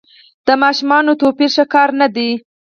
د 0.45 0.47
ماشومانو 0.63 1.11
توپیر 1.21 1.49
ښه 1.55 1.65
کار 1.73 1.89
نه 2.01 2.07
دی. 2.15 2.31